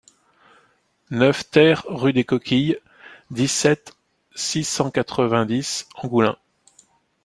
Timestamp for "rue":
1.87-2.11